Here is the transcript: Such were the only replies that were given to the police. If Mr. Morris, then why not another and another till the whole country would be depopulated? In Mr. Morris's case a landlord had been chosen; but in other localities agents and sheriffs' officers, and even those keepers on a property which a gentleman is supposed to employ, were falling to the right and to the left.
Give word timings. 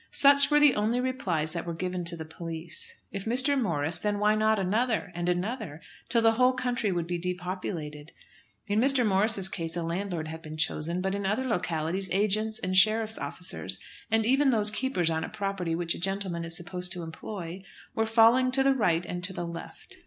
Such 0.09 0.49
were 0.49 0.59
the 0.59 0.73
only 0.73 0.99
replies 0.99 1.51
that 1.51 1.67
were 1.67 1.75
given 1.75 2.03
to 2.05 2.17
the 2.17 2.25
police. 2.25 2.95
If 3.11 3.25
Mr. 3.25 3.55
Morris, 3.55 3.99
then 3.99 4.17
why 4.17 4.33
not 4.33 4.57
another 4.57 5.11
and 5.13 5.29
another 5.29 5.79
till 6.09 6.23
the 6.23 6.31
whole 6.31 6.53
country 6.53 6.91
would 6.91 7.05
be 7.05 7.19
depopulated? 7.19 8.11
In 8.65 8.79
Mr. 8.79 9.05
Morris's 9.05 9.47
case 9.47 9.75
a 9.77 9.83
landlord 9.83 10.27
had 10.27 10.41
been 10.41 10.57
chosen; 10.57 11.01
but 11.01 11.13
in 11.13 11.27
other 11.27 11.45
localities 11.45 12.09
agents 12.11 12.57
and 12.57 12.75
sheriffs' 12.75 13.19
officers, 13.19 13.77
and 14.09 14.25
even 14.25 14.49
those 14.49 14.71
keepers 14.71 15.11
on 15.11 15.23
a 15.23 15.29
property 15.29 15.75
which 15.75 15.93
a 15.93 15.99
gentleman 15.99 16.43
is 16.45 16.57
supposed 16.57 16.91
to 16.93 17.03
employ, 17.03 17.61
were 17.93 18.07
falling 18.07 18.49
to 18.49 18.63
the 18.63 18.73
right 18.73 19.05
and 19.05 19.23
to 19.25 19.33
the 19.33 19.45
left. 19.45 19.99